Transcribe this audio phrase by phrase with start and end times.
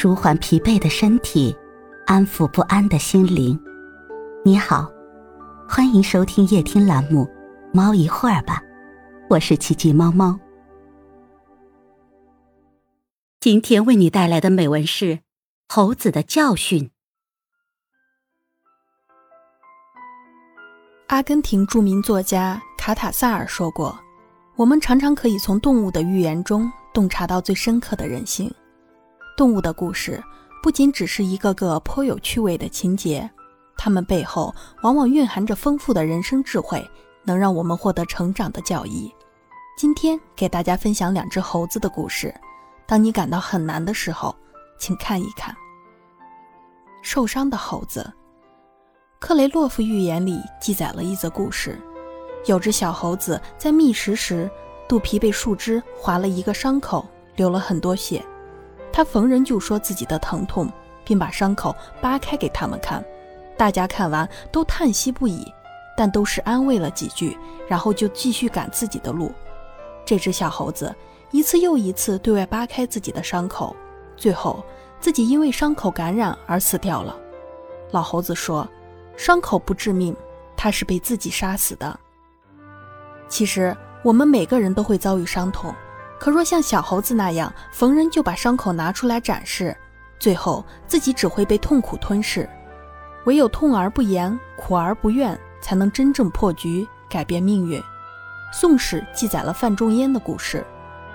[0.00, 1.52] 舒缓疲惫的身体，
[2.06, 3.60] 安抚不安的心灵。
[4.44, 4.88] 你好，
[5.68, 7.24] 欢迎收听夜听栏目
[7.74, 8.62] 《猫一会儿吧》，
[9.28, 10.38] 我是奇迹猫猫。
[13.40, 15.16] 今天为你带来的美文是
[15.68, 16.84] 《猴子的教训》。
[21.08, 23.98] 阿根廷著名作家卡塔萨尔说过
[24.54, 28.48] ：“我们常常可以从动物的寓言中洞察到最深刻的人性。
[29.38, 30.20] 动物的故事
[30.60, 33.30] 不仅只是一个个颇有趣味的情节，
[33.76, 34.52] 它们背后
[34.82, 36.84] 往往蕴含着丰富的人生智慧，
[37.22, 39.14] 能让我们获得成长的教益。
[39.76, 42.34] 今天给大家分享两只猴子的故事。
[42.84, 44.34] 当你感到很难的时候，
[44.76, 45.56] 请看一看
[47.00, 48.12] 受伤的猴子。”
[49.20, 51.80] 克雷洛夫寓言里记载了一则故事：
[52.46, 54.50] 有只小猴子在觅食时，
[54.88, 58.20] 肚皮被树枝划了一个伤口，流了很多血。
[58.98, 60.68] 他逢人就说自己的疼痛，
[61.04, 63.00] 并把伤口扒开给他们看。
[63.56, 65.46] 大家看完都叹息不已，
[65.96, 69.30] 但都是安慰了几句，然后就继续赶自己的路。
[70.04, 70.92] 这只小猴子
[71.30, 73.76] 一次又一次对外扒开自己的伤口，
[74.16, 74.64] 最后
[74.98, 77.16] 自己因为伤口感染而死掉了。
[77.92, 78.68] 老猴子说。
[79.16, 80.16] 伤口不致命，
[80.56, 82.00] 他是被自己杀死的。
[83.28, 85.72] 其实我们每个人都会遭遇伤痛，
[86.18, 89.76] 可若像小猴子那样逢人就把伤口拿出来展示，
[90.18, 92.48] 最后自己只会被痛苦吞噬。
[93.24, 97.80] 唯有痛而不言，苦而不怨，才能真正破局，改变命运。
[98.52, 100.64] 《宋史》记载了范仲淹的故事。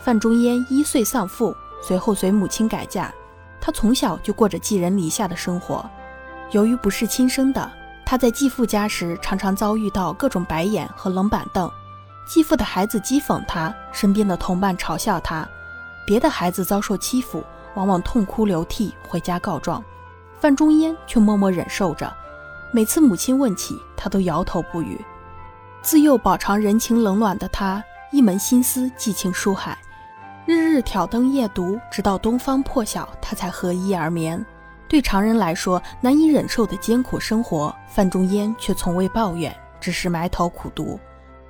[0.00, 3.12] 范仲淹一岁丧父，随后随母亲改嫁，
[3.60, 5.88] 他从小就过着寄人篱下的生活。
[6.50, 7.70] 由于不是亲生的。
[8.04, 11.70] 他在继父家时，常常遭遇到各种白眼和冷板凳。
[12.32, 15.44] 继父的孩子讥讽他，身边的同伴嘲笑他，
[16.06, 17.42] 别的孩子遭受欺负，
[17.74, 19.82] 往往痛哭流涕回家告状。
[20.38, 22.16] 范仲淹却默默忍受着。
[22.70, 25.04] 每次母亲问起，他都摇头不语。
[25.82, 27.82] 自幼饱尝人情冷暖的他，
[28.12, 29.76] 一门心思寄情书海，
[30.46, 34.46] 日日挑灯夜读，直到东方破晓，他才合衣而眠。
[34.88, 40.96] 对常人来说难以忍受的艰苦生活，范仲淹却从未抱怨，只是埋头苦读。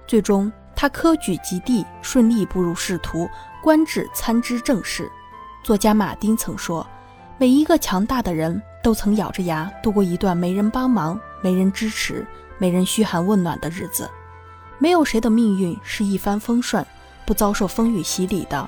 [0.07, 3.29] 最终，他科举及第，顺利步入仕途，
[3.63, 5.13] 官至参知政事。
[5.63, 6.87] 作家马丁曾说
[7.37, 12.27] ：“每一个强大的人都曾咬着牙度过一段没人帮忙、没人支持、
[12.57, 14.09] 没人嘘寒问暖的日子。
[14.79, 16.83] 没有谁的命运是一帆风顺，
[17.27, 18.67] 不遭受风雨洗礼的。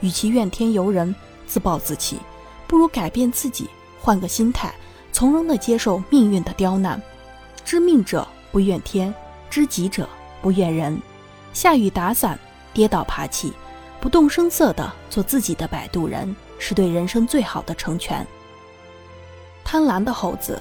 [0.00, 1.14] 与其怨天尤人、
[1.46, 2.18] 自暴自弃，
[2.66, 4.74] 不如改变自己。”换个心态，
[5.10, 7.00] 从容地接受命运的刁难。
[7.64, 9.14] 知命者不怨天，
[9.48, 10.06] 知己者
[10.42, 11.00] 不怨人。
[11.56, 12.38] 下雨打伞，
[12.74, 13.50] 跌倒爬起，
[13.98, 18.26] 不动声色地做自己的摆渡人，是对人生最好的成全。
[19.64, 20.60] 贪婪的猴子，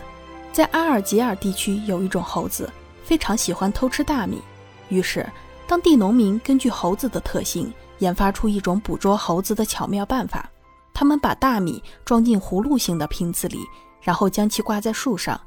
[0.53, 2.71] 在阿尔及尔地区有一种猴子，
[3.03, 4.41] 非常喜欢偷吃大米。
[4.87, 5.29] 于是，
[5.67, 10.49] 当地农民根据猴子的特性，研发出一种捕捉猴子的巧妙办法。
[10.93, 13.59] 他们把大米装进葫芦形的瓶子里，
[14.01, 15.37] 然后将其挂在树上。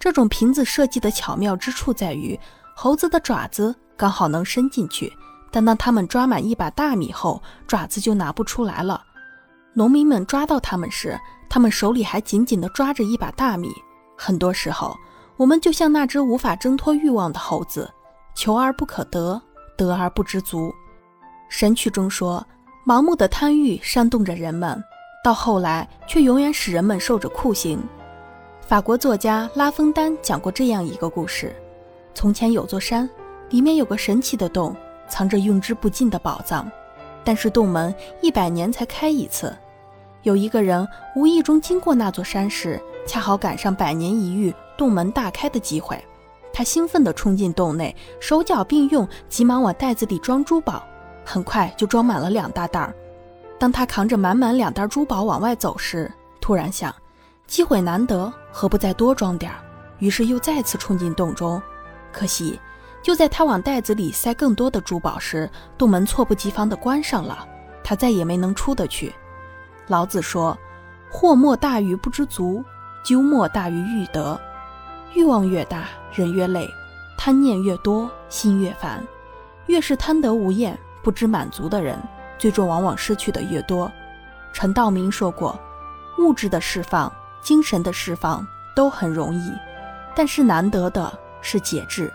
[0.00, 2.40] 这种瓶子设计的巧妙之处在于，
[2.74, 5.12] 猴子的爪子刚好能伸进去，
[5.50, 9.02] 但当它们抓满一把大米后，爪子就拿不出来了。
[9.72, 11.18] 农民们抓到它们时，
[11.48, 13.70] 他们手里还紧紧地抓着一把大米。
[14.16, 14.96] 很多时候，
[15.36, 17.90] 我们就像那只无法挣脱欲望的猴子，
[18.34, 19.40] 求而不可得，
[19.76, 20.74] 得而不知足。
[21.48, 22.46] 神曲中说。
[22.86, 24.80] 盲目的贪欲煽动着人们，
[25.24, 27.82] 到后来却永远使人们受着酷刑。
[28.60, 31.52] 法国作家拉封丹讲过这样一个故事：
[32.14, 33.10] 从前有座山，
[33.50, 34.74] 里面有个神奇的洞，
[35.08, 36.70] 藏着用之不尽的宝藏，
[37.24, 39.56] 但是洞门一百年才开一次。
[40.22, 46.02] 有一个人无意中经过那座山时，恰好赶上百年一遇洞门大开的机会，
[46.52, 50.82] 他兴奋地冲进洞内，手脚并用，急忙往袋子里装珠宝。
[51.24, 52.94] 很快就装满了两大袋儿。
[53.58, 56.10] 当他扛着满满两袋珠宝往外走时，
[56.40, 56.94] 突然想，
[57.46, 59.58] 机会难得，何不再多装点儿？
[59.98, 61.60] 于是又再次冲进洞中。
[62.12, 62.58] 可惜，
[63.06, 65.48] 就在他往袋子里塞更多的珠宝时，
[65.78, 67.46] 洞门猝不及防地关上了，
[67.84, 69.14] 他再也没能出得去。
[69.86, 70.58] 老子说
[71.08, 72.64] ：“祸莫大于不知足，
[73.04, 74.36] 咎莫大于欲得。
[75.14, 76.66] 欲望越大，人越累；
[77.16, 79.06] 贪念越多，心越烦。
[79.66, 81.96] 越是贪得无厌。”不知满足的人，
[82.36, 83.88] 最终往往失去的越多。
[84.52, 85.56] 陈道明说过
[86.18, 88.44] ：“物质的释放、精神的释放
[88.74, 89.52] 都很容易，
[90.16, 92.12] 但是难得的是节制。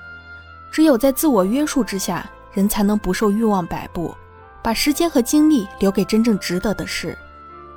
[0.71, 4.15] 只有在自我约束之下，人才能不受欲望摆布，
[4.63, 7.17] 把时间和精力留给真正值得的事。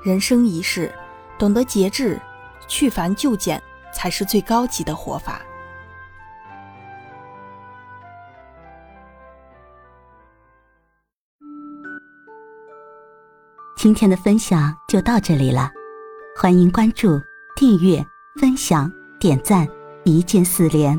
[0.03, 0.93] 人生一世，
[1.37, 2.21] 懂得节制，
[2.69, 3.61] 去繁就简，
[3.93, 5.41] 才是最高级的活法。
[13.77, 15.69] 今天的分享就到这里了，
[16.41, 17.21] 欢迎关注、
[17.57, 18.03] 订阅、
[18.41, 19.69] 分享、点赞，
[20.05, 20.99] 一键四连，